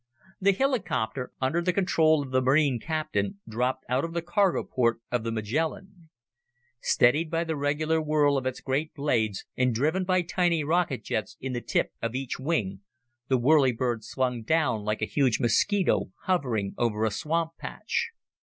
[0.39, 4.99] The helicopter, under the control of the Marine captain, dropped out of the cargo port
[5.11, 6.09] of the Magellan.
[6.81, 11.37] Steadied by the regular whirl of its great blades and driven by tiny rocket jets
[11.39, 12.79] in the tip of each wing,
[13.27, 18.07] the whirlybird swung down like a huge mosquito hovering over a swamp patch.